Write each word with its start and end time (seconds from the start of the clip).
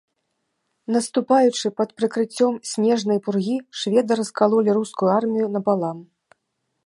Наступаючы 0.95 1.69
пад 1.81 1.89
прыкрыццём 1.99 2.53
снежнай 2.71 3.19
пургі, 3.27 3.57
шведы 3.81 4.13
раскалолі 4.21 4.69
рускую 4.79 5.11
армію 5.21 5.47
напалам. 5.59 5.97